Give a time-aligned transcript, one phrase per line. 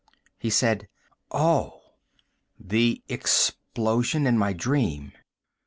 [0.39, 0.87] He said:
[1.29, 1.79] "Oh.
[2.59, 5.11] The explosion in my dream."